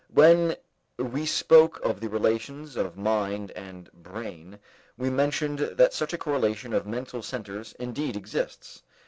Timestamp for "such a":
5.93-6.17